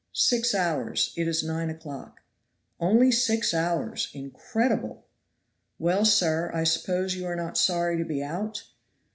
"Six 0.13 0.55
hours; 0.55 1.13
it 1.15 1.27
is 1.27 1.43
nine 1.43 1.69
o'clock." 1.69 2.21
"Only 2.79 3.11
six 3.11 3.53
hours! 3.53 4.09
incredible!" 4.13 5.05
"Well, 5.77 6.05
sir, 6.05 6.49
I 6.55 6.63
suppose 6.63 7.13
you 7.13 7.27
are 7.27 7.35
not 7.35 7.55
sorry 7.55 7.99
to 7.99 8.03
be 8.03 8.23
out?" 8.23 8.63